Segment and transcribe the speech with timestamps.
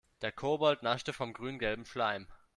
[0.23, 2.27] Der Kobold naschte vom grüngelben Schleim.